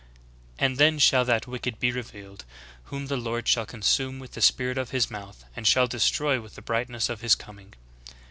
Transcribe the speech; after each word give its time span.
And 0.57 0.77
then 0.77 0.97
shall 0.97 1.23
that 1.25 1.45
Wicked 1.45 1.79
be 1.79 1.91
revealed, 1.91 2.43
whom 2.85 3.05
the 3.05 3.17
Lord 3.17 3.47
shall 3.47 3.67
consume 3.67 4.17
with 4.17 4.31
the 4.31 4.41
spirit 4.41 4.79
of 4.79 4.89
His 4.89 5.11
mouth, 5.11 5.45
and 5.55 5.67
shall 5.67 5.85
destroy 5.85 6.41
with 6.41 6.55
the 6.55 6.63
brightness 6.63 7.07
of 7.07 7.21
His 7.21 7.35
coming."' 7.35 7.75